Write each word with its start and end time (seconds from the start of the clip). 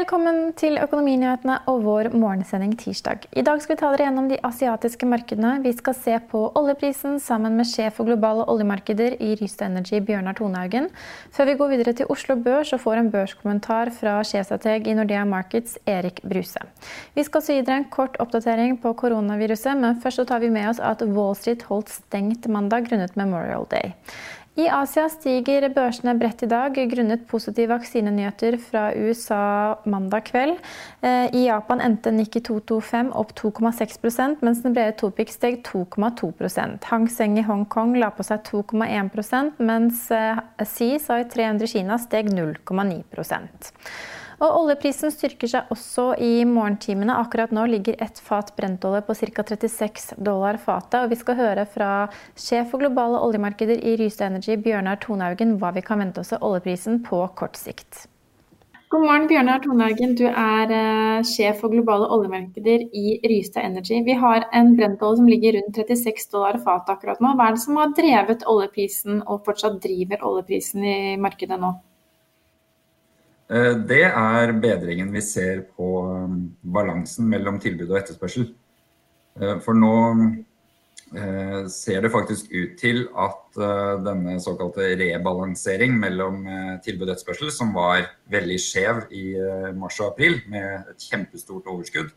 Velkommen 0.00 0.54
til 0.56 0.78
Økonominyhetene 0.80 1.58
og 1.68 1.82
vår 1.84 2.08
morgensending 2.16 2.70
tirsdag. 2.80 3.26
I 3.36 3.42
dag 3.44 3.60
skal 3.60 3.74
vi 3.74 3.80
ta 3.82 3.90
dere 3.92 4.06
gjennom 4.06 4.30
de 4.30 4.38
asiatiske 4.48 5.04
markedene. 5.04 5.50
Vi 5.60 5.74
skal 5.76 5.96
se 5.98 6.14
på 6.30 6.40
oljeprisen 6.56 7.18
sammen 7.20 7.58
med 7.58 7.68
sjef 7.68 7.98
for 7.98 8.08
globale 8.08 8.46
oljemarkeder 8.48 9.18
i 9.20 9.34
Rysta 9.36 9.68
Energy, 9.68 10.00
Bjørnar 10.00 10.38
Tonehaugen. 10.38 10.88
Før 11.36 11.50
vi 11.50 11.58
går 11.60 11.72
videre 11.74 11.96
til 11.98 12.08
Oslo 12.16 12.38
Børs 12.40 12.72
og 12.72 12.80
får 12.86 13.02
en 13.02 13.12
børskommentar 13.12 13.92
fra 13.98 14.16
sjefstrateg 14.24 14.88
i 14.88 14.96
Nordea 14.96 15.26
Markets, 15.28 15.76
Erik 15.84 16.24
Bruse. 16.24 16.64
Vi 17.12 17.26
skal 17.28 17.42
også 17.42 17.60
gi 17.60 17.68
dere 17.68 17.82
en 17.82 17.88
kort 17.92 18.16
oppdatering 18.24 18.80
på 18.80 18.96
koronaviruset, 19.04 19.76
men 19.84 20.00
først 20.00 20.22
så 20.22 20.28
tar 20.32 20.40
vi 20.40 20.54
med 20.54 20.72
oss 20.72 20.80
at 20.80 21.04
Wall 21.12 21.36
Street 21.36 21.68
holdt 21.68 21.92
stengt 21.92 22.48
mandag 22.48 22.88
grunnet 22.88 23.20
Memorial 23.20 23.68
Day. 23.68 23.92
I 24.60 24.66
Asia 24.68 25.06
stiger 25.08 25.64
børsene 25.72 26.12
bredt 26.20 26.42
i 26.44 26.48
dag 26.50 26.74
grunnet 26.90 27.22
positive 27.30 27.70
vaksinenyheter 27.70 28.58
fra 28.60 28.90
USA 28.92 29.76
mandag 29.88 30.26
kveld. 30.28 30.58
Eh, 31.00 31.30
I 31.32 31.46
Japan 31.46 31.80
endte 31.80 32.12
Nikki 32.12 32.42
225 32.44 33.14
opp 33.16 33.32
2,6% 33.38 34.44
mens 34.44 34.60
den 34.64 34.76
brede 34.76 34.98
Topik 35.00 35.32
steg 35.32 35.62
2,2 35.64 36.32
Hang 36.90 37.08
Seng 37.08 37.38
i 37.38 37.46
Hongkong 37.46 37.96
la 38.02 38.10
på 38.12 38.26
seg 38.26 38.44
2,1% 38.50 39.62
mens 39.64 40.08
Xi 40.74 40.90
sa 41.00 41.20
i 41.22 41.28
300 41.30 41.70
Kina 41.70 41.96
steg 42.02 42.28
0,9 42.28 43.00
og 44.40 44.54
oljeprisen 44.62 45.12
styrker 45.12 45.50
seg 45.52 45.72
også 45.74 46.14
i 46.24 46.44
morgentimene. 46.48 47.18
Akkurat 47.20 47.52
nå 47.52 47.66
ligger 47.68 47.98
et 48.00 48.20
fat 48.24 48.54
brentolje 48.56 49.02
på 49.04 49.16
ca. 49.18 49.44
36 49.50 50.14
dollar 50.16 50.56
fatet. 50.62 51.10
Vi 51.10 51.18
skal 51.20 51.36
høre 51.40 51.66
fra 51.68 51.90
sjef 52.32 52.70
for 52.72 52.80
globale 52.80 53.20
oljemarkeder 53.20 53.82
i 53.84 53.98
Rystad 54.00 54.30
Energy, 54.30 54.56
Bjørnar 54.56 55.02
Tonhaugen, 55.04 55.58
hva 55.60 55.74
vi 55.76 55.84
kan 55.84 56.00
vente 56.00 56.24
oss 56.24 56.32
av 56.32 56.46
oljeprisen 56.46 57.02
på 57.04 57.20
kort 57.36 57.60
sikt. 57.60 58.06
God 58.90 59.04
morgen, 59.04 59.28
Bjørnar 59.30 59.60
Tonhaugen. 59.62 60.16
Du 60.18 60.24
er 60.26 60.72
uh, 60.72 61.20
sjef 61.22 61.60
for 61.60 61.70
globale 61.70 62.08
oljemarkeder 62.10 62.88
i 62.96 63.20
Rystad 63.30 63.68
Energy. 63.68 64.00
Vi 64.08 64.16
har 64.24 64.48
en 64.56 64.72
brentolje 64.80 65.20
som 65.20 65.28
ligger 65.30 65.58
rundt 65.58 65.76
36 65.76 66.32
dollar 66.32 66.58
fatet 66.64 66.96
akkurat 66.96 67.20
nå. 67.20 67.36
Hva 67.36 67.50
er 67.50 67.60
det 67.60 67.62
som 67.68 67.78
har 67.78 67.92
drevet 67.94 68.48
oljeprisen 68.50 69.20
og 69.26 69.44
fortsatt 69.44 69.78
driver 69.84 70.24
oljeprisen 70.32 70.82
i 70.82 70.98
markedet 71.20 71.60
nå? 71.60 71.76
Eh, 73.50 73.72
det 73.82 74.04
er 74.06 74.52
bedringen 74.62 75.10
vi 75.10 75.22
ser 75.26 75.64
på 75.74 75.88
um, 76.06 76.42
balansen 76.62 77.26
mellom 77.30 77.58
tilbud 77.62 77.88
og 77.90 77.98
etterspørsel. 77.98 78.46
Eh, 79.40 79.56
for 79.64 79.74
nå 79.74 79.94
eh, 81.18 81.66
ser 81.74 82.04
det 82.04 82.12
faktisk 82.14 82.52
ut 82.54 82.76
til 82.78 83.08
at 83.18 83.58
denne 84.06 84.36
såkalte 84.38 84.92
rebalansering 85.00 85.96
mellom 85.98 86.44
tilbud 86.84 87.08
og 87.08 87.16
etterspørsel, 87.16 87.50
som 87.50 87.74
var 87.74 88.06
veldig 88.30 88.58
skjev 88.62 89.02
i 89.10 89.24
mars 89.74 89.98
og 89.98 90.12
april 90.12 90.38
med 90.52 90.92
et 90.92 91.06
kjempestort 91.10 91.66
overskudd, 91.66 92.12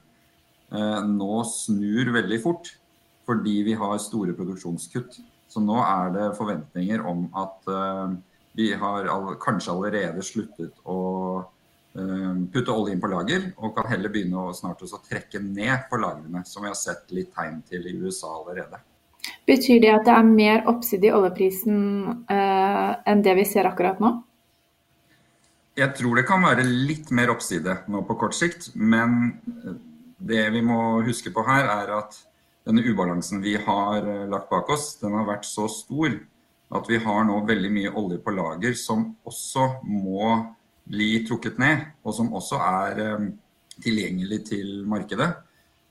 nå 1.10 1.40
snur 1.50 2.12
veldig 2.14 2.38
fort 2.42 2.70
fordi 3.26 3.56
vi 3.66 3.74
har 3.78 3.98
store 4.02 4.36
produksjonskutt. 4.38 5.18
Så 5.50 5.62
nå 5.62 5.80
er 5.82 6.14
det 6.14 6.30
forventninger 6.38 7.02
om 7.10 7.26
at 7.40 7.74
vi 8.54 8.72
har 8.78 9.10
all, 9.10 9.34
kanskje 9.42 9.74
allerede 9.74 10.24
sluttet 10.26 10.74
å 10.90 10.98
uh, 11.44 12.34
putte 12.54 12.74
olje 12.74 12.96
inn 12.96 13.02
på 13.02 13.12
lager, 13.12 13.48
og 13.58 13.76
kan 13.78 13.90
heller 13.92 14.14
begynne 14.14 14.48
å 14.48 14.56
snart 14.56 14.84
også 14.86 15.02
trekke 15.08 15.42
ned 15.44 15.88
på 15.90 16.00
lagrene, 16.02 16.44
som 16.46 16.66
vi 16.66 16.72
har 16.72 16.80
sett 16.80 17.14
litt 17.16 17.34
tegn 17.36 17.62
til 17.70 17.88
i 17.90 17.96
USA 18.04 18.34
allerede. 18.40 18.82
Betyr 19.48 19.80
det 19.84 19.94
at 19.94 20.06
det 20.08 20.14
er 20.18 20.28
mer 20.28 20.68
oppside 20.72 21.10
i 21.10 21.16
oljeprisen 21.16 21.80
uh, 22.30 22.92
enn 23.10 23.24
det 23.26 23.38
vi 23.40 23.48
ser 23.48 23.70
akkurat 23.70 24.02
nå? 24.04 24.16
Jeg 25.74 25.96
tror 25.98 26.20
det 26.20 26.28
kan 26.30 26.44
være 26.46 26.68
litt 26.68 27.10
mer 27.16 27.32
oppside 27.34 27.80
nå 27.90 28.04
på 28.06 28.18
kort 28.22 28.36
sikt, 28.38 28.70
men 28.78 29.40
det 30.22 30.44
vi 30.54 30.62
må 30.62 31.02
huske 31.04 31.34
på 31.34 31.44
her, 31.48 31.66
er 31.66 31.96
at 31.98 32.20
denne 32.68 32.84
ubalansen 32.86 33.42
vi 33.44 33.56
har 33.60 34.06
eh, 34.08 34.28
lagt 34.30 34.52
bak 34.52 34.70
oss, 34.72 34.94
den 35.02 35.16
har 35.18 35.28
vært 35.28 35.48
så 35.48 35.68
stor 35.72 36.16
at 36.74 36.90
vi 36.90 37.00
har 37.04 37.24
nå 37.28 37.38
veldig 37.48 37.72
mye 37.74 37.94
olje 38.00 38.20
på 38.24 38.34
lager 38.34 38.76
som 38.78 39.06
også 39.28 39.68
må 39.86 40.34
bli 40.90 41.24
trukket 41.28 41.60
ned, 41.62 41.86
og 42.04 42.16
som 42.18 42.34
også 42.36 42.60
er 42.60 43.02
eh, 43.04 43.28
tilgjengelig 43.84 44.40
til 44.50 44.72
markedet. 44.90 45.30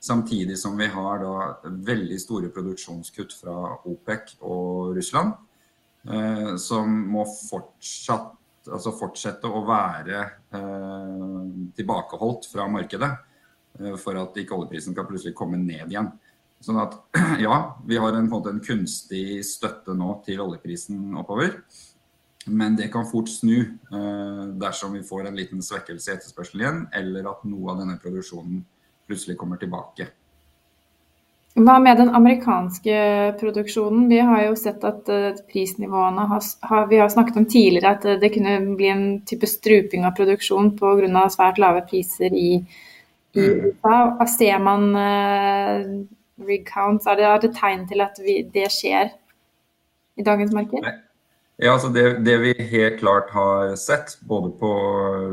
Samtidig 0.03 0.57
som 0.59 0.75
vi 0.77 0.89
har 0.91 1.23
veldig 1.63 2.19
store 2.19 2.51
produksjonskutt 2.53 3.33
fra 3.39 3.55
OPEC 3.89 4.35
og 4.43 4.93
Russland, 4.97 5.33
eh, 6.09 6.55
som 6.61 6.91
må 7.15 7.25
fortsatt, 7.25 8.33
altså 8.69 8.93
fortsette 8.95 9.49
å 9.49 9.63
være 9.67 10.19
eh, 10.55 11.47
tilbakeholdt 11.79 12.51
fra 12.51 12.67
markedet 12.71 13.11
for 13.97 14.13
at 14.21 14.35
ikke 14.37 14.53
oljeprisen 14.53 14.93
kan 14.93 15.07
plutselig 15.09 15.33
komme 15.33 15.57
ned 15.57 15.89
igjen. 15.89 16.11
Sånn 16.63 16.79
at 16.79 16.95
ja, 17.43 17.57
vi 17.87 17.99
har 17.99 18.15
en, 18.15 18.29
en, 18.29 18.45
en 18.53 18.61
kunstig 18.63 19.41
støtte 19.47 19.95
nå 19.97 20.19
til 20.27 20.43
oljeprisen 20.45 21.17
oppover. 21.19 21.59
Men 22.45 22.75
det 22.75 22.89
kan 22.91 23.07
fort 23.07 23.29
snu 23.31 23.59
eh, 23.61 24.41
dersom 24.59 24.97
vi 24.97 25.03
får 25.07 25.29
en 25.29 25.37
liten 25.37 25.63
svekkelse 25.63 26.11
i 26.11 26.15
etterspørselen 26.17 26.63
igjen, 26.63 26.81
eller 26.99 27.29
at 27.31 27.45
noe 27.47 27.71
av 27.71 27.79
denne 27.79 27.95
produksjonen 28.03 28.65
plutselig 29.07 29.37
kommer 29.39 29.59
tilbake. 29.61 30.09
Hva 31.53 31.75
med 31.77 31.99
den 32.01 32.09
amerikanske 32.17 32.93
produksjonen? 33.37 34.07
Vi 34.09 34.17
har 34.25 34.47
jo 34.47 34.55
sett 34.57 34.81
at 34.89 35.09
uh, 35.13 35.35
prisnivåene 35.51 36.25
har, 36.31 36.87
Vi 36.89 36.97
har 36.97 37.11
snakket 37.13 37.37
om 37.37 37.45
tidligere 37.45 37.91
at 37.93 38.07
uh, 38.09 38.15
det 38.17 38.31
kunne 38.33 38.55
bli 38.73 38.89
en 38.89 39.03
type 39.21 39.45
struping 39.45 40.07
av 40.07 40.15
produksjon 40.17 40.71
pga. 40.79 41.27
svært 41.29 41.61
lave 41.61 41.85
priser 41.85 42.33
i, 42.33 42.55
i 43.37 43.45
mm. 43.45 43.61
USA. 43.67 44.25
Ser 44.33 44.65
man 44.65 44.89
uh, 44.97 45.85
rig 46.47 46.67
counts? 46.67 47.07
Er 47.07 47.19
det, 47.19 47.25
er 47.29 47.41
det 47.43 47.53
tegn 47.57 47.87
til 47.89 48.03
at 48.05 48.19
vi, 48.23 48.41
det 48.53 48.69
skjer 48.73 49.13
i 50.19 50.25
dagens 50.25 50.53
marked? 50.55 50.85
Ja, 51.61 51.75
altså 51.75 51.91
det, 51.93 52.23
det, 52.25 52.37
vi 52.41 52.53
helt 52.71 52.99
klart 52.99 53.29
har 53.33 53.75
sett, 53.77 54.17
både 54.25 54.49
på 54.57 54.71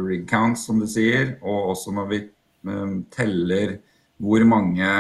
rig 0.05 0.27
counts, 0.29 0.67
som 0.69 0.81
du 0.81 0.87
sier, 0.89 1.39
og 1.41 1.73
også 1.75 1.95
når 1.97 2.11
vi 2.11 2.21
um, 2.69 3.01
teller 3.13 3.79
hvor 4.21 4.45
mange 4.45 4.91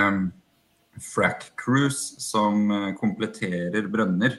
frack 1.01 1.51
crews 1.61 2.17
som 2.25 2.71
uh, 2.73 2.91
kompletterer 2.97 3.89
brønner 3.93 4.39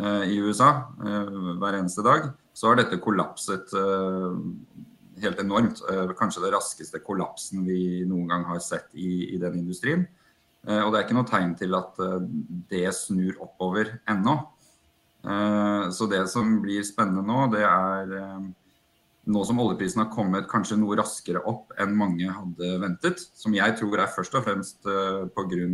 uh, 0.00 0.24
i 0.26 0.40
USA 0.42 0.72
uh, 0.98 1.54
hver 1.60 1.78
eneste 1.78 2.02
dag, 2.06 2.32
så 2.52 2.72
har 2.72 2.80
dette 2.80 2.98
kollapset 2.98 3.70
helt 5.22 5.38
enormt. 5.38 5.78
kanskje 6.18 6.40
det 6.42 6.50
raskeste 6.56 6.98
kollapsen 7.06 7.62
vi 7.62 8.02
noen 8.02 8.26
gang 8.26 8.42
har 8.48 8.58
sett 8.58 8.88
i, 8.98 9.30
i 9.30 9.38
den 9.38 9.60
industrien. 9.60 10.02
Eh, 10.68 10.82
og 10.84 10.92
det 10.92 11.00
er 11.00 11.06
ikke 11.06 11.16
noe 11.16 11.28
tegn 11.28 11.54
til 11.58 11.76
at 11.78 11.98
eh, 12.04 12.24
det 12.68 12.86
snur 12.96 13.40
oppover 13.44 13.94
ennå. 14.10 14.36
Eh, 15.24 15.84
så 15.94 16.08
det 16.10 16.24
som 16.32 16.58
blir 16.64 16.84
spennende 16.86 17.24
nå, 17.24 17.46
det 17.54 17.64
er 17.64 18.12
nå 19.28 19.44
som 19.44 19.60
oljeprisen 19.60 20.02
har 20.04 20.12
kommet 20.12 20.48
kanskje 20.48 20.78
noe 20.80 20.96
raskere 20.96 21.40
opp 21.50 21.72
enn 21.80 21.96
mange 21.96 22.28
hadde 22.32 22.76
ventet, 22.80 23.24
som 23.36 23.56
jeg 23.56 23.74
tror 23.80 24.00
er 24.00 24.12
først 24.12 24.36
og 24.38 24.44
fremst 24.46 24.88
pga. 25.36 25.66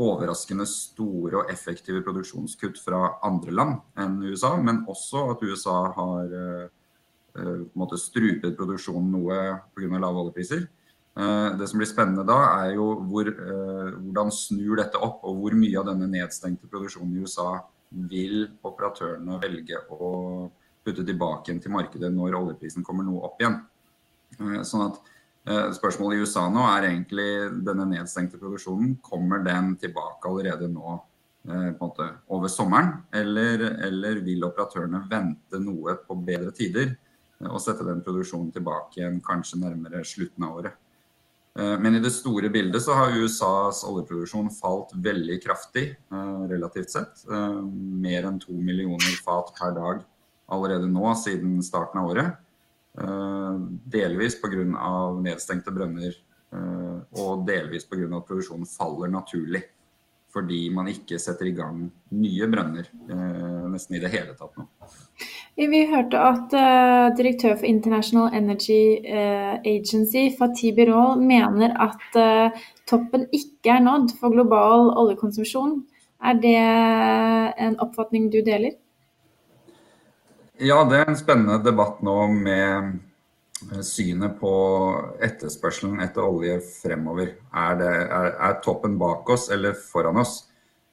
overraskende 0.00 0.64
store 0.70 1.40
og 1.40 1.50
effektive 1.50 2.04
produksjonskutt 2.06 2.78
fra 2.78 3.16
andre 3.26 3.50
land 3.50 3.80
enn 3.98 4.20
USA, 4.22 4.54
men 4.56 4.84
også 4.88 5.24
at 5.32 5.42
USA 5.42 5.80
har 5.96 6.36
uh, 7.34 7.96
strupet 7.98 8.54
produksjonen 8.56 9.10
noe 9.10 9.40
pga. 9.74 9.98
lave 9.98 10.22
oljepriser. 10.22 10.68
Uh, 11.20 11.52
det 11.58 11.66
som 11.68 11.80
blir 11.80 11.90
spennende 11.90 12.24
da, 12.24 12.38
er 12.62 12.78
jo 12.78 12.94
hvor, 13.10 13.28
uh, 13.28 13.90
hvordan 13.98 14.32
snur 14.32 14.80
dette 14.80 15.00
opp, 15.00 15.20
og 15.28 15.42
hvor 15.42 15.56
mye 15.58 15.76
av 15.80 15.90
denne 15.90 16.08
nedstengte 16.08 16.70
produksjonen 16.70 17.18
i 17.18 17.24
USA 17.26 17.50
vil 18.10 18.46
operatørene 18.64 19.36
velge 19.42 19.82
å 19.92 20.10
putte 20.80 21.04
tilbake 21.04 21.50
igjen 21.50 21.60
til 21.60 21.74
markedet 21.74 22.08
når 22.14 22.38
oljeprisen 22.38 22.86
kommer 22.86 23.04
noe 23.04 23.26
opp 23.26 23.42
igjen. 23.42 23.58
Sånn 24.64 24.86
at 24.86 25.00
Eh, 25.48 25.70
spørsmålet 25.72 26.18
i 26.18 26.24
USA 26.24 26.42
nå 26.52 26.64
er 26.68 26.90
egentlig 26.90 27.30
denne 27.64 27.86
nedstengte 27.88 28.38
produksjonen, 28.40 28.98
kommer 29.00 29.40
den 29.40 29.72
tilbake 29.80 30.28
allerede 30.28 30.68
nå 30.68 30.98
eh, 31.48 31.70
måte 31.80 32.10
over 32.28 32.52
sommeren? 32.52 32.92
Eller, 33.16 33.64
eller 33.88 34.20
vil 34.26 34.44
operatørene 34.44 35.00
vente 35.08 35.62
noe 35.62 35.96
på 36.04 36.18
bedre 36.26 36.52
tider 36.56 36.92
eh, 36.92 37.48
og 37.48 37.56
sette 37.64 37.88
den 37.88 38.04
produksjonen 38.04 38.52
tilbake 38.52 39.00
igjen 39.00 39.22
kanskje 39.24 39.62
nærmere 39.62 40.04
slutten 40.04 40.44
av 40.44 40.60
året? 40.60 40.76
Men 41.58 41.96
i 41.96 42.00
det 42.00 42.12
store 42.14 42.46
bildet 42.54 42.84
så 42.84 42.94
har 42.94 43.16
USAs 43.18 43.80
oljeproduksjon 43.88 44.52
falt 44.54 44.92
veldig 45.02 45.40
kraftig 45.42 45.82
relativt 46.46 46.92
sett. 46.94 47.24
Mer 47.26 48.28
enn 48.28 48.38
to 48.38 48.54
millioner 48.54 49.16
fat 49.24 49.50
per 49.58 49.74
dag 49.74 50.04
allerede 50.50 50.88
nå 50.90 51.10
siden 51.18 51.58
starten 51.64 52.02
av 52.02 52.12
året. 52.12 52.38
Eh, 52.98 53.58
delvis 53.94 54.40
pga. 54.42 54.64
nedstengte 55.22 55.72
brønner 55.74 56.10
eh, 56.10 56.96
og 57.22 57.46
delvis 57.46 57.86
pga. 57.86 58.08
at 58.16 58.26
produksjonen 58.26 58.66
faller 58.66 59.12
naturlig. 59.12 59.62
Fordi 60.30 60.68
man 60.70 60.86
ikke 60.90 61.18
setter 61.18 61.48
i 61.50 61.54
gang 61.56 61.88
nye 62.14 62.46
brønner 62.50 62.86
eh, 62.86 63.64
nesten 63.70 63.96
i 63.98 64.02
det 64.02 64.12
hele 64.12 64.36
tatt 64.38 64.58
nå. 64.58 64.66
Vi 65.58 65.80
hørte 65.90 66.20
at 66.22 66.54
eh, 66.56 67.06
direktør 67.18 67.56
for 67.58 67.66
International 67.66 68.30
Energy 68.36 69.00
eh, 69.02 69.56
Agency, 69.58 70.28
Fatih 70.38 70.76
Birol, 70.76 71.18
mener 71.20 71.74
at 71.82 72.06
uh, 72.16 72.62
toppen 72.88 73.26
ikke 73.34 73.74
er 73.74 73.82
nådd 73.84 74.14
for 74.20 74.32
global 74.32 74.92
oljekonsumsjon. 75.02 75.80
Er 76.22 76.38
det 76.38 76.56
en 77.66 77.76
oppfatning 77.82 78.30
du 78.32 78.38
deler? 78.46 78.78
Ja, 80.60 80.82
det 80.84 80.98
er 81.00 81.08
en 81.08 81.16
spennende 81.18 81.58
debatt 81.64 82.02
nå 82.04 82.16
med 82.34 82.98
synet 83.84 84.38
på 84.40 84.52
etterspørselen 85.22 86.00
etter 86.04 86.24
olje 86.24 86.58
fremover. 86.64 87.34
Er, 87.52 87.74
det, 87.80 87.90
er, 88.06 88.30
er 88.48 88.60
toppen 88.64 88.96
bak 89.00 89.28
oss 89.30 89.48
eller 89.52 89.76
foran 89.78 90.20
oss? 90.22 90.50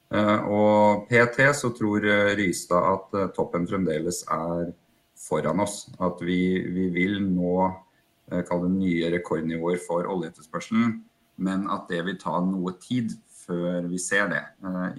Eh, 0.08 0.48
og 0.48 1.04
PT 1.10 1.50
så 1.56 1.68
tror 1.76 2.06
Rystad 2.38 2.86
at 2.94 3.16
eh, 3.18 3.30
toppen 3.36 3.66
fremdeles 3.68 4.22
er 4.32 4.72
foran 5.18 5.60
oss. 5.64 5.86
At 6.00 6.22
vi, 6.24 6.40
vi 6.72 6.88
vil 6.94 7.20
nå 7.26 7.54
eh, 7.66 8.42
kalle 8.48 8.68
det 8.68 8.76
nye 8.78 9.12
rekordnivåer 9.18 9.80
for 9.84 10.08
oljeetterspørselen, 10.08 11.00
men 11.44 11.66
at 11.72 11.90
det 11.92 12.02
vil 12.06 12.20
ta 12.20 12.38
noe 12.44 12.76
tid 12.80 13.16
før 13.44 13.86
vi 13.88 14.00
ser 14.00 14.28
det. 14.28 14.42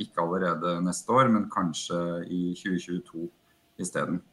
Ikke 0.01 0.23
allerede 0.23 0.79
neste 0.81 1.13
år, 1.13 1.27
men 1.29 1.49
kanskje 1.53 1.99
i 2.25 2.55
2022 2.57 3.27
isteden. 3.77 4.23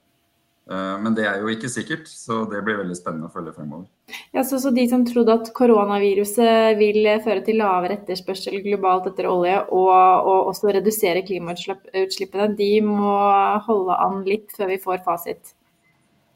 Eh, 0.71 0.95
men 1.03 1.15
det 1.15 1.27
er 1.31 1.39
jo 1.43 1.51
ikke 1.53 1.71
sikkert, 1.71 2.09
så 2.11 2.41
det 2.51 2.63
blir 2.67 2.81
veldig 2.81 2.97
spennende 2.99 3.29
å 3.29 3.35
følge 3.35 3.55
fremover. 3.55 3.87
Ja, 4.35 4.43
så, 4.43 4.59
så, 4.63 4.73
De 4.75 4.87
som 4.91 5.05
trodde 5.07 5.37
at 5.39 5.53
koronaviruset 5.55 6.75
vil 6.81 7.07
føre 7.25 7.45
til 7.47 7.61
lavere 7.63 8.01
etterspørsel 8.01 8.59
globalt 8.65 9.07
etter 9.11 9.31
olje 9.31 9.61
og, 9.71 9.95
og 10.27 10.53
også 10.53 10.75
redusere 10.75 11.23
klimautslippene, 11.27 12.51
de 12.59 12.73
må 12.87 13.17
holde 13.69 13.99
an 14.09 14.23
litt 14.27 14.51
før 14.59 14.75
vi 14.75 14.83
får 14.83 15.05
fasit? 15.07 15.55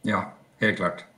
Ja, 0.07 0.29
helt 0.63 0.79
klart. 0.79 1.10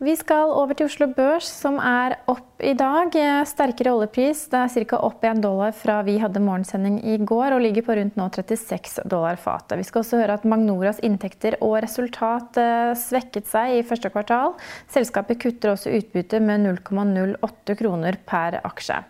Vi 0.00 0.14
skal 0.16 0.48
over 0.56 0.72
til 0.72 0.88
Oslo 0.88 1.10
Børs, 1.12 1.44
som 1.44 1.74
er 1.76 2.14
opp 2.32 2.62
i 2.64 2.70
dag. 2.72 3.12
Sterkere 3.44 3.92
oljepris. 3.92 4.46
Det 4.48 4.56
er 4.56 4.86
ca. 4.88 4.96
opp 5.04 5.26
1 5.28 5.42
dollar 5.44 5.74
fra 5.76 5.98
vi 6.06 6.14
hadde 6.22 6.40
morgensending 6.40 6.96
i 7.04 7.18
går, 7.20 7.52
og 7.52 7.60
ligger 7.60 7.84
på 7.84 7.98
rundt 7.98 8.16
nå 8.16 8.30
36 8.32 9.04
dollar 9.04 9.36
fatet. 9.36 9.76
Vi 9.76 9.84
skal 9.84 10.00
også 10.00 10.22
høre 10.22 10.38
at 10.40 10.46
Magnoras 10.48 11.02
inntekter 11.04 11.58
og 11.60 11.82
resultat 11.84 12.56
eh, 12.56 12.94
svekket 12.96 13.52
seg 13.52 13.74
i 13.76 13.84
første 13.84 14.08
kvartal. 14.14 14.56
Selskapet 14.88 15.42
kutter 15.44 15.74
også 15.74 15.92
utbyttet 15.92 16.48
med 16.48 16.64
0,08 16.64 17.76
kroner 17.82 18.16
per 18.24 18.56
aksje. 18.64 19.02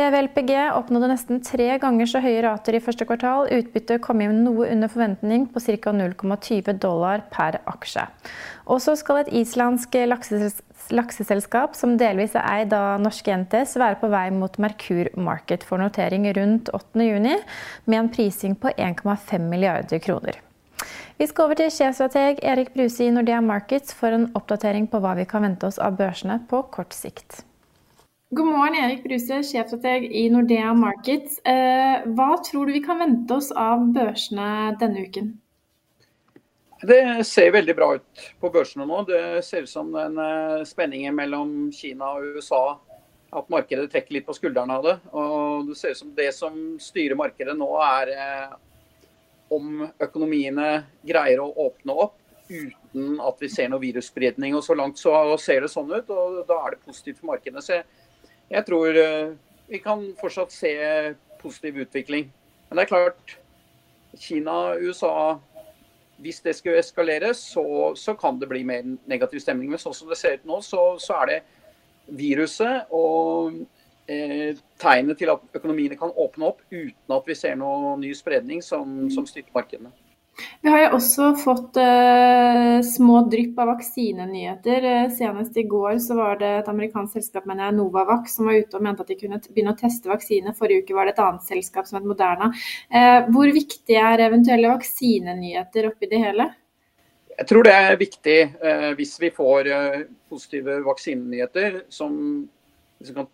BVLPG 0.00 0.52
oppnådde 0.72 1.10
nesten 1.10 1.42
tre 1.44 1.74
ganger 1.82 2.08
så 2.08 2.22
høye 2.24 2.40
rater 2.46 2.72
i 2.72 2.80
første 2.80 3.04
kvartal. 3.04 3.50
Utbyttet 3.52 4.00
kom 4.00 4.22
inn 4.24 4.38
noe 4.46 4.70
under 4.72 4.88
forventning 4.88 5.42
på 5.52 5.60
ca. 5.60 5.92
0,20 5.92 6.78
dollar 6.80 7.26
per 7.28 7.58
aksje. 7.68 8.06
Og 8.72 8.80
så 8.80 8.94
skal 8.96 9.20
et 9.20 9.32
islandsk 9.42 9.98
lakseselskap 10.96 11.76
som 11.76 11.98
delvis 12.00 12.32
er 12.38 12.46
eid 12.48 12.72
av 12.72 13.02
norske 13.04 13.34
NTS, 13.42 13.76
være 13.82 13.98
på 14.00 14.08
vei 14.14 14.30
mot 14.32 14.56
Merkur 14.62 15.12
Market 15.20 15.68
for 15.68 15.82
notering 15.82 16.30
rundt 16.38 16.72
8.6, 16.72 17.44
med 17.84 18.00
en 18.00 18.10
prising 18.14 18.56
på 18.56 18.72
1,5 18.72 19.50
milliarder 19.52 20.00
kroner. 20.00 20.40
Vi 21.20 21.28
skal 21.28 21.50
over 21.50 21.60
til 21.60 21.68
sjefstrateg 21.76 22.40
Erik 22.40 22.72
Bruse 22.72 23.04
i 23.04 23.12
Nordea 23.12 23.44
Markets 23.44 23.92
for 23.92 24.16
en 24.16 24.30
oppdatering 24.32 24.88
på 24.88 25.04
hva 25.04 25.12
vi 25.20 25.28
kan 25.28 25.44
vente 25.44 25.68
oss 25.68 25.76
av 25.76 26.00
børsene 26.00 26.40
på 26.48 26.64
kort 26.72 26.96
sikt. 26.96 27.42
God 28.32 28.46
morgen, 28.46 28.76
Erik 28.78 29.00
Bruse, 29.02 29.40
sjefstrateg 29.42 30.04
i 30.14 30.28
Nordea 30.30 30.70
Markets. 30.78 31.40
Eh, 31.50 32.04
hva 32.14 32.28
tror 32.46 32.68
du 32.68 32.76
vi 32.76 32.82
kan 32.84 33.00
vente 33.02 33.34
oss 33.34 33.48
av 33.58 33.80
børsene 33.90 34.76
denne 34.78 35.00
uken? 35.02 35.32
Det 36.86 37.26
ser 37.26 37.50
veldig 37.56 37.74
bra 37.74 37.88
ut 37.98 38.20
på 38.38 38.50
børsene 38.54 38.86
nå. 38.86 39.00
Det 39.08 39.22
ser 39.42 39.66
ut 39.66 39.72
som 39.72 39.90
den 39.90 40.14
eh, 40.22 40.62
spenningen 40.62 41.18
mellom 41.18 41.56
Kina 41.74 42.12
og 42.20 42.36
USA 42.36 42.60
at 43.34 43.50
markedet 43.50 43.88
trekker 43.90 44.20
litt 44.20 44.28
på 44.28 44.36
skuldrene 44.38 44.76
av 44.78 44.86
det. 44.86 44.94
Og 45.10 45.66
det 45.72 45.80
ser 45.80 45.96
ut 45.96 46.02
som 46.04 46.12
det 46.14 46.28
som 46.36 46.60
styrer 46.78 47.18
markedet 47.18 47.56
nå, 47.58 47.66
er 47.82 48.12
eh, 48.14 48.52
om 49.50 49.88
økonomiene 49.90 50.68
greier 51.02 51.42
å 51.42 51.50
åpne 51.66 51.98
opp 52.06 52.14
uten 52.46 53.18
at 53.26 53.42
vi 53.42 53.50
ser 53.50 53.74
noe 53.74 53.82
virusspredning. 53.82 54.54
Og 54.54 54.62
så 54.62 54.78
langt 54.78 55.02
så 55.02 55.16
ser 55.42 55.66
det 55.66 55.72
sånn 55.74 55.90
ut, 55.90 56.14
og 56.14 56.44
da 56.46 56.60
er 56.62 56.76
det 56.76 56.86
positivt 56.86 57.18
for 57.18 57.32
markedet. 57.32 57.66
Så 57.66 57.82
tror 58.66 58.96
eh, 58.98 59.32
vi 59.70 59.78
kan 59.78 60.02
fortsatt 60.20 60.52
se 60.52 60.72
positiv 61.40 61.78
utvikling. 61.86 62.32
Men 62.68 62.78
det 62.78 62.82
er 62.82 62.90
klart, 62.90 63.36
Kina, 64.18 64.74
USA 64.78 65.38
hvis 66.20 66.40
det 66.44 66.52
skulle 66.56 66.78
eskalere, 66.78 67.34
så, 67.34 67.94
så, 67.96 68.14
kan 68.14 68.40
det 68.40 68.48
bli 68.48 68.62
mer 68.64 68.84
negativ 69.08 69.40
stemning. 69.40 69.70
Men 69.70 69.80
sånn 69.80 69.96
som 69.96 70.10
det 70.10 70.18
ser 70.20 70.36
ut 70.36 70.48
nå, 70.48 70.60
så, 70.64 70.82
så 71.00 71.16
er 71.22 71.30
det 71.30 71.38
viruset 72.20 72.90
og 72.96 73.56
eh, 74.10 74.58
tegnet 74.82 75.20
til 75.20 75.32
at 75.32 75.56
økonomiene 75.56 75.96
kan 75.96 76.12
åpne 76.12 76.50
opp 76.50 76.60
uten 76.70 77.16
at 77.16 77.28
vi 77.28 77.38
ser 77.38 77.56
noen 77.60 78.02
ny 78.02 78.12
spredning 78.16 78.60
som, 78.64 79.06
som 79.14 79.28
styrker 79.28 79.54
markedene. 79.56 79.92
Vi 80.60 80.68
har 80.68 80.82
jo 80.82 80.88
også 80.98 81.26
fått 81.40 81.78
uh, 81.80 82.82
små 82.84 83.22
drypp 83.32 83.56
av 83.62 83.70
vaksinenyheter. 83.70 84.84
Uh, 84.84 85.12
senest 85.16 85.56
i 85.56 85.64
går 85.64 85.96
så 86.04 86.18
var 86.18 86.36
det 86.42 86.50
et 86.58 86.68
amerikansk 86.68 87.16
selskap 87.16 87.46
mener 87.48 87.70
jeg, 87.70 87.78
Novavax 87.78 88.34
som 88.36 88.50
var 88.50 88.58
ute 88.60 88.76
og 88.76 88.84
mente 88.84 89.06
at 89.06 89.08
de 89.08 89.16
kunne 89.22 89.40
begynne 89.46 89.72
å 89.72 89.78
teste 89.78 90.12
vaksine. 90.12 90.52
Forrige 90.58 90.84
uke 90.84 90.98
var 90.98 91.08
det 91.08 91.14
et 91.14 91.22
annet 91.24 91.48
selskap 91.48 91.88
som 91.88 91.96
het 91.96 92.10
Moderna. 92.10 92.50
Uh, 92.92 93.30
hvor 93.32 93.48
viktig 93.56 93.96
er 94.02 94.26
eventuelle 94.26 94.74
vaksinenyheter 94.74 95.88
oppi 95.94 96.10
det 96.12 96.20
hele? 96.26 96.50
Jeg 97.38 97.48
tror 97.48 97.64
det 97.64 97.72
er 97.72 97.96
viktig 97.96 98.38
hvis 98.98 99.14
vi 99.22 99.30
får 99.32 99.68
positive 100.28 100.74
vaksinenyheter 100.84 101.78
som, 101.88 102.12
som 103.00 103.16
kan 103.16 103.30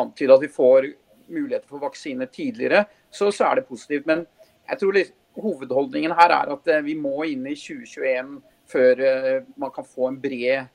antyde 0.00 0.38
at 0.38 0.46
vi 0.46 0.48
får 0.48 0.86
muligheter 1.28 1.68
for 1.68 1.84
vaksine 1.84 2.24
tidligere, 2.32 2.86
så, 3.12 3.28
så 3.28 3.50
er 3.50 3.60
det 3.60 3.68
positivt. 3.68 4.08
Men 4.08 4.24
jeg 4.70 4.80
tror 4.80 4.96
litt 4.96 5.12
hovedholdningen 5.44 6.14
her 6.16 6.34
er 6.34 6.52
at 6.54 6.68
eh, 6.70 6.82
vi 6.84 6.96
må 6.98 7.24
inn 7.28 7.46
i 7.48 7.56
2021 7.58 8.36
før 8.70 9.02
eh, 9.06 9.48
man 9.60 9.72
kan 9.74 9.86
få 9.86 10.10
en 10.10 10.20
bred 10.20 10.68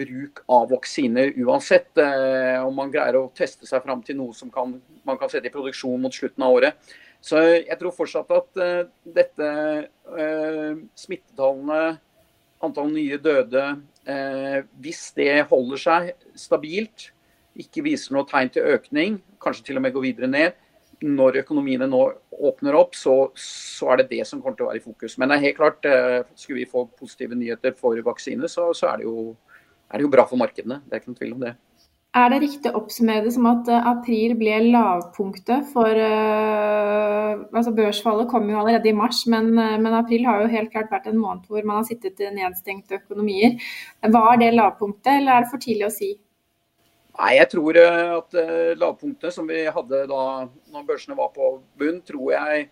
bruk 0.00 0.42
av 0.50 0.68
vaksiner 0.70 1.32
uansett. 1.42 1.90
Eh, 1.98 2.58
om 2.62 2.74
man 2.76 2.92
greier 2.92 3.18
å 3.18 3.30
teste 3.36 3.68
seg 3.68 3.82
fram 3.86 4.04
til 4.06 4.18
noe 4.20 4.36
som 4.36 4.52
kan, 4.54 4.76
man 5.06 5.20
kan 5.20 5.30
sette 5.32 5.50
i 5.50 5.54
produksjon 5.54 6.00
mot 6.02 6.14
slutten 6.14 6.46
av 6.46 6.58
året. 6.58 6.92
Så 7.20 7.40
jeg 7.58 7.76
tror 7.76 7.92
fortsatt 7.92 8.30
at 8.32 8.60
dette 9.04 9.48
smittetallene, 10.96 11.98
antall 12.64 12.88
nye 12.94 13.18
døde, 13.20 13.64
hvis 14.80 15.02
det 15.18 15.34
holder 15.50 15.82
seg 15.82 16.08
stabilt, 16.32 17.10
ikke 17.60 17.84
viser 17.84 18.16
noe 18.16 18.24
tegn 18.30 18.48
til 18.54 18.72
økning, 18.72 19.20
kanskje 19.42 19.68
til 19.68 19.80
og 19.80 19.84
med 19.84 19.92
går 19.98 20.06
videre 20.06 20.30
ned, 20.32 20.56
når 21.04 21.42
økonomiene 21.44 21.88
nå 21.88 22.02
åpner 22.48 22.76
opp, 22.78 22.96
så, 22.98 23.14
så, 23.38 23.92
er 23.92 24.02
det 24.02 24.10
det 24.12 24.26
som 24.28 24.42
kommer 24.42 24.58
til 24.58 24.66
å 24.66 24.70
være 24.70 24.82
i 24.82 24.84
fokus. 24.84 25.16
Men 25.18 25.30
det 25.30 25.38
er 25.38 25.46
helt 25.48 25.58
klart, 25.58 25.88
eh, 25.88 26.20
skulle 26.38 26.62
vi 26.62 26.70
få 26.70 26.86
positive 26.98 27.38
nyheter 27.38 27.74
for 27.78 27.98
vaksine, 28.06 28.48
så, 28.50 28.70
så 28.76 28.92
er, 28.92 29.00
det 29.00 29.08
jo, 29.08 29.34
er, 29.90 29.98
det 29.98 30.06
jo, 30.06 30.12
bra 30.12 30.26
for 30.28 30.40
markedene. 30.40 30.80
Det 30.86 30.96
er 30.96 31.02
ikke 31.02 31.12
noen 31.12 31.20
tvil 31.20 31.34
om 31.36 31.44
det. 31.44 31.56
Er 32.18 32.32
det 32.32 32.40
riktig 32.42 32.72
å 32.72 32.80
oppsummere 32.80 33.22
det 33.22 33.32
som 33.36 33.44
at 33.46 33.68
eh, 33.70 33.84
april 33.86 34.32
ble 34.38 34.56
lavpunktet 34.72 35.68
for 35.70 35.94
uh, 35.94 37.36
altså 37.54 37.70
Børsfallet 37.76 38.26
kom 38.32 38.48
jo 38.50 38.58
allerede 38.58 38.90
i 38.90 38.96
mars, 38.98 39.20
men, 39.30 39.52
men, 39.54 39.92
april 39.94 40.26
har 40.26 40.42
jo 40.42 40.50
helt 40.50 40.72
klart 40.72 40.90
vært 40.90 41.06
en 41.06 41.20
måned 41.20 41.46
hvor 41.46 41.62
man 41.62 41.78
har 41.78 41.86
sittet 41.86 42.18
i 42.18 42.32
nedstengte 42.34 42.98
økonomier. 42.98 43.60
Var 44.02 44.42
det 44.42 44.56
lavpunktet, 44.56 45.12
eller 45.20 45.36
er 45.36 45.46
det 45.46 45.52
for 45.52 45.62
tidlig 45.62 45.86
å 45.86 45.94
si? 45.94 46.10
Nei, 47.18 47.32
jeg 47.36 47.50
tror 47.52 47.78
at 47.82 48.36
uh, 48.38 48.70
lavpunktet 48.78 49.34
som 49.34 49.48
vi 49.50 49.64
hadde 49.66 50.04
da 50.10 50.22
når 50.72 50.86
børsene 50.88 51.18
var 51.18 51.32
på 51.34 51.56
bunn, 51.78 52.00
tror 52.06 52.32
jeg 52.36 52.68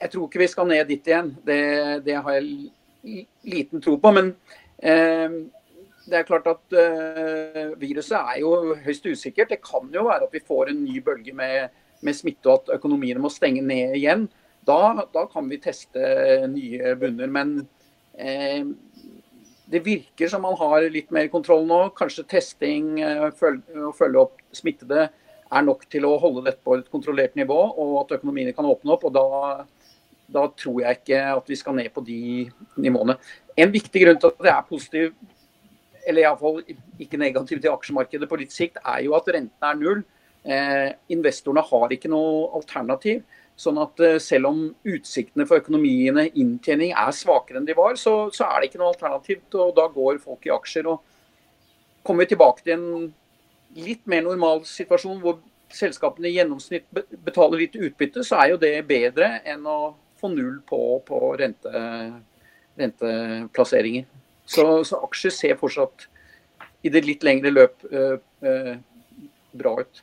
Jeg 0.00 0.10
tror 0.12 0.28
ikke 0.28 0.42
vi 0.42 0.48
skal 0.48 0.68
ned 0.68 0.86
dit 0.88 1.08
igjen. 1.08 1.34
Det, 1.44 1.60
det 2.04 2.16
har 2.16 2.36
jeg 2.38 3.24
liten 3.44 3.82
tro 3.84 3.98
på. 4.00 4.12
Men 4.16 4.30
det 6.04 6.18
er 6.18 6.26
klart 6.28 6.46
at 6.50 6.76
eh, 6.76 7.72
viruset 7.80 8.16
er 8.18 8.40
jo 8.42 8.74
høyst 8.84 9.06
usikkert. 9.08 9.52
Det 9.52 9.62
kan 9.64 9.88
jo 9.92 10.06
være 10.08 10.28
at 10.28 10.34
vi 10.34 10.42
får 10.44 10.70
en 10.70 10.82
ny 10.84 11.00
bølge 11.04 11.32
med, 11.36 11.72
med 12.04 12.16
smitte 12.16 12.50
og 12.50 12.64
at 12.64 12.74
økonomiene 12.78 13.22
må 13.22 13.32
stenge 13.32 13.64
ned 13.64 13.96
igjen. 13.98 14.26
Da, 14.68 15.06
da 15.14 15.24
kan 15.32 15.48
vi 15.48 15.60
teste 15.64 16.00
nye 16.52 16.94
bunner. 17.00 17.32
Men 17.32 17.54
uh, 18.20 18.74
det 19.74 19.82
virker 19.84 20.30
som 20.30 20.44
man 20.46 20.56
har 20.60 20.86
litt 20.92 21.10
mer 21.14 21.26
kontroll 21.32 21.66
nå. 21.68 21.80
Kanskje 21.98 22.26
testing 22.30 22.96
og 23.02 23.34
følge, 23.38 23.78
og 23.82 23.94
følge 23.98 24.22
opp 24.22 24.42
smittede 24.54 25.08
er 25.54 25.66
nok 25.66 25.84
til 25.90 26.06
å 26.08 26.16
holde 26.22 26.46
dette 26.46 26.62
på 26.64 26.78
et 26.78 26.90
kontrollert 26.90 27.34
nivå, 27.38 27.58
og 27.82 27.96
at 28.04 28.16
økonomiene 28.16 28.54
kan 28.56 28.66
åpne 28.70 28.94
opp. 28.96 29.08
og 29.10 29.14
da 29.14 29.64
da 30.34 30.46
tror 30.56 30.80
jeg 30.80 31.00
ikke 31.00 31.20
at 31.34 31.50
vi 31.50 31.56
skal 31.60 31.76
ned 31.76 31.90
på 31.94 32.02
de 32.04 32.18
nivåene. 32.80 33.16
En 33.60 33.72
viktig 33.72 34.02
grunn 34.02 34.20
til 34.20 34.32
at 34.32 34.42
det 34.46 34.52
er 34.54 34.68
positiv 34.68 35.12
eller 36.04 36.24
iallfall 36.24 36.60
ikke 37.00 37.20
negativ 37.20 37.60
til 37.62 37.72
aksjemarkedet 37.72 38.28
på 38.28 38.38
litt 38.40 38.52
sikt, 38.52 38.80
er 38.84 39.04
jo 39.06 39.14
at 39.16 39.28
renten 39.32 39.68
er 39.68 39.78
null. 39.78 40.02
Eh, 40.44 40.90
investorene 41.14 41.64
har 41.64 41.94
ikke 41.96 42.10
noe 42.12 42.50
alternativ. 42.58 43.22
Sånn 43.56 43.78
at 43.78 44.00
eh, 44.02 44.18
selv 44.22 44.50
om 44.50 44.60
utsiktene 44.90 45.46
for 45.46 45.62
økonomiene, 45.62 46.26
inntjening, 46.40 46.94
er 46.98 47.14
svakere 47.14 47.60
enn 47.60 47.68
de 47.68 47.76
var, 47.78 47.98
så, 48.00 48.28
så, 48.34 48.48
er 48.48 48.60
det 48.60 48.70
ikke 48.70 48.80
noe 48.82 48.92
alternativt. 48.92 49.48
Og 49.62 49.74
da 49.76 49.86
går 49.94 50.22
folk 50.22 50.46
i 50.48 50.54
aksjer. 50.54 50.90
og 50.90 52.02
Kommer 52.04 52.24
vi 52.24 52.34
tilbake 52.34 52.64
til 52.64 52.76
en 52.76 53.12
litt 53.74 54.04
mer 54.10 54.24
normal 54.26 54.64
situasjon 54.68 55.20
hvor 55.22 55.40
selskapene 55.74 56.30
i 56.30 56.36
gjennomsnitt 56.36 56.86
betaler 57.26 57.64
litt 57.64 57.78
utbytte, 57.78 58.22
så 58.26 58.38
er 58.42 58.52
jo 58.52 58.60
det 58.62 58.74
bedre 58.86 59.40
enn 59.48 59.64
å 59.66 59.94
få 60.20 60.30
null 60.30 60.60
på, 60.68 60.78
på 61.06 61.20
rente, 61.40 61.84
renteplasseringer. 62.78 64.06
Så, 64.46 64.84
så, 64.84 65.00
aksjer 65.06 65.32
ser 65.34 65.58
fortsatt 65.58 66.06
i 66.84 66.92
det 66.92 67.04
litt 67.06 67.24
lengre 67.24 67.52
løp 67.52 67.86
øh, 67.90 68.18
øh, 68.44 68.74
bra 69.56 69.78
ut. 69.80 70.02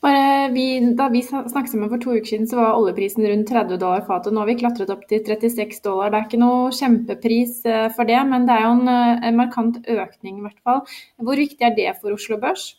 Vi, 0.00 0.94
da 0.96 1.10
vi 1.12 1.20
snakket 1.22 1.70
sammen 1.70 1.90
for 1.92 2.00
to 2.00 2.14
uker 2.16 2.28
siden, 2.30 2.46
så 2.48 2.56
var 2.56 2.78
oljeprisen 2.78 3.26
rundt 3.28 3.50
30 3.52 3.76
dollar 3.82 4.06
fatet. 4.06 4.32
Nå 4.32 4.40
har 4.40 4.48
vi 4.48 4.56
klatret 4.62 4.92
opp 4.92 5.02
til 5.10 5.20
36 5.26 5.82
dollar. 5.84 6.08
Det 6.08 6.18
er 6.18 6.28
ikke 6.30 6.40
noe 6.40 6.70
kjempepris 6.72 7.58
øh, 7.68 7.88
for 7.96 8.08
det, 8.08 8.16
men 8.30 8.46
det 8.48 8.56
er 8.56 8.64
jo 8.64 8.70
en, 8.78 8.92
en 9.28 9.36
markant 9.36 9.76
økning 9.84 10.40
i 10.40 10.46
hvert 10.46 10.62
fall. 10.64 10.80
Hvor 11.20 11.42
viktig 11.42 11.68
er 11.68 11.76
det 11.76 11.90
for 12.00 12.16
Oslo 12.16 12.40
Børs? 12.40 12.70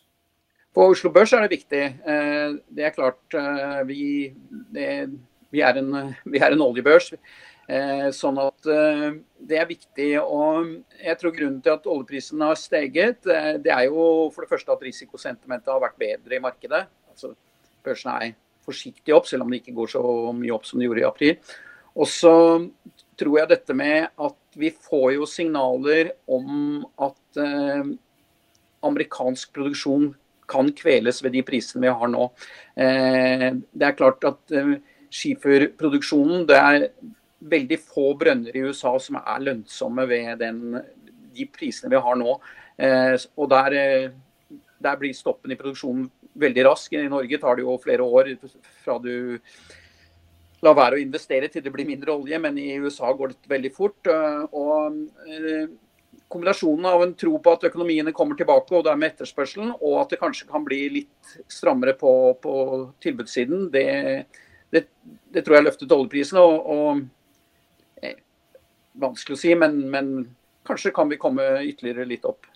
På 0.74 0.88
Oslo 0.90 1.12
Børs 1.14 1.32
er 1.36 1.46
det 1.46 1.52
viktig. 1.54 1.84
Det 2.02 2.84
er 2.88 2.96
klart 2.96 3.38
vi, 3.86 4.32
det, 4.74 4.88
vi, 5.54 5.62
er, 5.62 5.78
en, 5.78 5.94
vi 6.32 6.42
er 6.42 6.56
en 6.56 6.66
oljebørs. 6.66 7.12
Eh, 7.70 8.08
sånn 8.10 8.40
at 8.42 8.66
eh, 8.66 9.12
det 9.38 9.58
er 9.60 9.68
viktig. 9.68 10.10
Og 10.20 10.72
jeg 10.98 11.18
tror 11.20 11.34
grunnen 11.36 11.60
til 11.62 11.76
at 11.76 11.86
oljeprisen 11.88 12.42
har 12.44 12.58
steget, 12.58 13.22
eh, 13.30 13.54
det 13.62 13.72
er 13.72 13.86
jo 13.86 14.30
for 14.34 14.44
det 14.44 14.50
første 14.50 14.74
at 14.74 14.82
risikosentimentet 14.84 15.70
har 15.70 15.82
vært 15.84 16.00
bedre 16.00 16.38
i 16.38 16.42
markedet. 16.42 16.84
Altså 17.12 17.34
Børsen 17.82 18.12
er 18.14 18.34
forsiktig 18.62 19.14
opp, 19.14 19.26
selv 19.26 19.44
om 19.44 19.50
det 19.52 19.62
ikke 19.62 19.76
går 19.76 19.92
så 19.96 20.02
mye 20.36 20.54
opp 20.54 20.66
som 20.68 20.80
det 20.80 20.88
gjorde 20.88 21.02
i 21.02 21.08
april. 21.08 21.54
Og 21.98 22.08
så 22.08 22.34
tror 23.20 23.38
jeg 23.38 23.50
dette 23.50 23.76
med 23.76 24.08
at 24.26 24.58
vi 24.58 24.70
får 24.72 25.08
jo 25.16 25.28
signaler 25.28 26.12
om 26.30 26.84
at 27.04 27.40
eh, 27.42 27.90
amerikansk 28.86 29.52
produksjon 29.56 30.12
kan 30.52 30.70
kveles 30.76 31.22
ved 31.24 31.34
de 31.36 31.42
prisene 31.46 31.84
vi 31.86 31.92
har 31.92 32.12
nå. 32.12 32.28
Eh, 32.76 33.48
det 33.72 33.88
er 33.88 33.98
klart 33.98 34.24
at 34.28 34.54
eh, 34.56 34.76
skiferproduksjonen 35.12 36.46
det 36.48 36.58
er 36.58 36.88
veldig 37.52 37.78
få 37.82 38.12
brønner 38.18 38.56
i 38.56 38.64
USA 38.64 38.94
som 39.02 39.18
er 39.20 39.46
lønnsomme 39.46 40.06
ved 40.08 40.36
den, 40.42 40.78
de 41.34 41.46
prisene 41.52 41.92
vi 41.92 42.00
har 42.00 42.18
nå. 42.18 42.36
Eh, 42.78 43.16
og 43.36 43.50
der, 43.52 43.78
eh, 43.78 44.58
der, 44.82 44.98
blir 45.00 45.14
stoppen 45.16 45.52
i 45.52 45.58
produksjonen 45.58 46.08
veldig 46.34 46.64
rask. 46.66 46.92
I 46.96 47.08
Norge 47.10 47.38
tar 47.40 47.58
det 47.58 47.66
jo 47.66 47.78
flere 47.82 48.06
år 48.06 48.34
fra 48.84 48.98
du 49.02 49.38
lar 50.62 50.76
være 50.78 50.98
å 50.98 51.02
investere 51.02 51.48
til 51.50 51.64
det 51.64 51.72
blir 51.74 51.88
mindre 51.88 52.14
olje, 52.14 52.38
men 52.38 52.58
i 52.60 52.76
USA 52.78 53.10
går 53.16 53.32
det 53.32 53.50
veldig 53.50 53.72
fort. 53.74 53.98
Eh, 54.06 54.44
og 54.52 55.00
eh, 55.26 55.72
Kombinasjonen 56.32 56.86
av 56.88 57.02
en 57.04 57.10
tro 57.18 57.34
på 57.44 57.52
at 57.52 57.66
økonomiene 57.68 58.14
kommer 58.16 58.38
tilbake, 58.38 58.72
og 58.72 58.86
dermed 58.86 59.10
etterspørselen, 59.10 59.74
og 59.74 59.98
at 60.00 60.14
det 60.14 60.20
kanskje 60.22 60.46
kan 60.48 60.64
bli 60.64 60.78
litt 60.94 61.34
strammere 61.50 61.92
på, 61.98 62.12
på 62.40 62.54
tilbudssiden, 63.04 63.66
det, 63.74 63.84
det, 64.72 64.86
det, 65.34 65.42
tror 65.42 65.58
jeg 65.58 65.66
løftet 65.66 65.92
oljeprisen. 65.92 66.40
og, 66.40 66.70
og 66.72 67.02
vanskelig 69.02 69.36
å 69.36 69.40
si, 69.40 69.52
men, 69.58 69.78
men 69.92 70.12
kanskje 70.68 70.92
kan 70.94 71.10
vi 71.10 71.20
komme 71.20 71.44
ytterligere 71.64 72.08
litt 72.08 72.26
opp. 72.28 72.48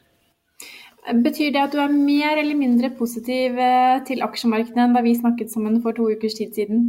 Betyr 1.06 1.52
det 1.54 1.60
at 1.62 1.74
du 1.74 1.78
er 1.78 1.92
mer 1.92 2.40
eller 2.40 2.56
mindre 2.58 2.90
positiv 2.98 3.58
eh, 3.62 3.98
til 4.08 4.24
aksjemarkedet 4.26 4.80
enn 4.82 4.96
da 4.96 5.02
vi 5.06 5.14
snakket 5.14 5.52
sammen 5.52 5.78
for 5.84 5.94
to 5.94 6.08
ukers 6.10 6.34
tid 6.34 6.56
siden? 6.56 6.80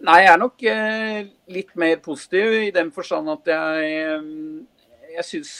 Nei, 0.00 0.22
jeg 0.24 0.32
er 0.32 0.40
nok 0.40 0.64
eh, 0.64 1.18
litt 1.52 1.74
mer 1.76 1.98
positiv 2.00 2.56
i 2.62 2.70
den 2.72 2.88
forstand 2.94 3.28
at 3.28 3.50
jeg, 3.52 3.90
eh, 4.00 5.12
jeg 5.18 5.26
syns 5.28 5.52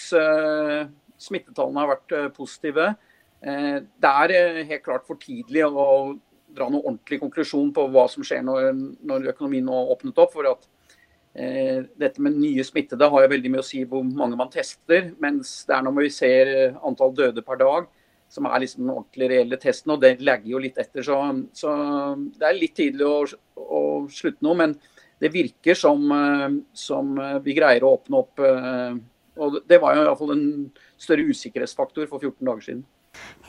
smittetallene 1.21 1.83
har 1.83 1.91
vært 1.91 2.17
positive. 2.33 2.95
Det 3.41 4.09
er 4.09 4.63
helt 4.69 4.85
klart 4.85 5.05
for 5.09 5.21
tidlig 5.21 5.67
å 5.67 6.17
dra 6.57 6.69
noen 6.69 6.81
ordentlig 6.81 7.19
konklusjon 7.21 7.75
på 7.77 7.85
hva 7.93 8.07
som 8.09 8.25
skjer 8.25 8.41
når, 8.47 8.71
når 9.05 9.29
økonomien 9.35 9.67
nå 9.69 9.83
åpnet 9.93 10.21
opp. 10.23 10.33
for 10.33 10.49
at 10.49 10.65
dette 11.35 12.19
med 12.23 12.35
nye 12.35 12.65
smittede 12.67 13.07
har 13.07 13.23
jo 13.23 13.31
veldig 13.31 13.51
mye 13.53 13.63
å 13.63 13.67
si 13.67 13.85
hvor 13.87 14.03
mange 14.03 14.39
man 14.39 14.51
tester. 14.51 15.13
Mens 15.23 15.61
det 15.69 15.77
er 15.77 15.85
når 15.87 15.97
vi 16.01 16.13
ser 16.15 16.53
eh, 16.55 16.79
antall 16.87 17.15
døde 17.15 17.45
per 17.47 17.61
dag, 17.61 17.87
som 18.31 18.49
er 18.51 18.63
liksom 18.63 18.83
den 18.85 18.95
ordentlig 18.97 19.29
reelle 19.31 19.61
testen. 19.63 19.95
Og 19.95 20.03
det 20.03 20.17
legger 20.19 20.51
jo 20.55 20.63
litt 20.63 20.81
etter. 20.83 21.07
Så, 21.07 21.19
så 21.55 21.75
det 22.35 22.49
er 22.49 22.59
litt 22.59 22.75
tidlig 22.79 23.07
å, 23.07 23.23
å, 23.63 23.83
slutte 24.11 24.43
nå. 24.47 24.57
Men 24.59 24.75
det 25.23 25.33
virker 25.35 25.79
som, 25.79 26.03
eh, 26.17 26.49
som, 26.75 27.15
vi 27.45 27.57
greier 27.59 27.87
å 27.87 27.95
åpne 27.99 28.25
opp. 28.25 28.47
Og 29.41 29.61
det 29.71 29.79
var 29.81 29.95
jo 29.95 30.05
iallfall 30.05 30.35
en 30.35 30.49
større 31.01 31.31
usikkerhetsfaktor 31.31 32.11
for 32.11 32.19
14 32.19 32.43
dager 32.43 32.67
siden. 32.67 32.83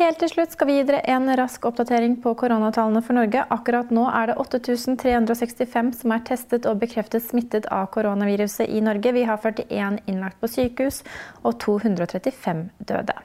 Helt 0.02 0.18
til 0.18 0.32
slutt 0.32 0.54
skal 0.56 0.66
vi 0.66 0.76
gi 0.80 0.84
dere 0.88 1.02
en 1.14 1.30
rask 1.38 1.66
oppdatering 1.68 2.16
på 2.24 2.32
koronatallene 2.40 3.04
for 3.06 3.14
Norge. 3.14 3.44
Akkurat 3.54 3.92
nå 3.94 4.08
er 4.10 4.32
det 4.32 4.38
8365 4.42 5.92
som 6.00 6.14
er 6.16 6.24
testet 6.26 6.66
og 6.66 6.80
bekreftet 6.82 7.22
smittet 7.28 7.68
av 7.70 7.92
koronaviruset 7.94 8.66
i 8.66 8.82
Norge. 8.82 9.14
Vi 9.14 9.28
har 9.30 9.38
41 9.38 10.00
innlagt 10.10 10.40
på 10.42 10.50
sykehus 10.50 11.04
og 11.44 11.60
235 11.62 12.64
døde. 12.90 13.18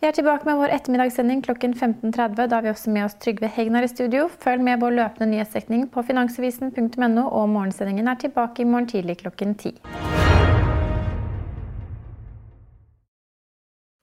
Vi 0.00 0.08
er 0.08 0.16
tilbake 0.16 0.48
med 0.48 0.62
vår 0.62 0.72
ettermiddagssending 0.78 1.44
klokken 1.44 1.76
15.30. 1.76 2.40
Da 2.40 2.48
har 2.56 2.64
vi 2.64 2.72
også 2.72 2.94
med 2.94 3.10
oss 3.10 3.20
Trygve 3.20 3.52
Hegnar 3.52 3.84
i 3.84 3.92
studio. 3.92 4.30
Følg 4.40 4.64
med 4.64 4.80
vår 4.80 4.96
løpende 5.02 5.32
nyhetsdekning 5.34 5.90
på 5.92 6.08
finansavisen.no, 6.08 7.28
og 7.28 7.48
morgensendingen 7.52 8.08
er 8.08 8.22
tilbake 8.24 8.64
i 8.64 8.70
morgen 8.70 8.88
tidlig 8.88 9.20
klokken 9.26 9.58
10. 9.58 10.13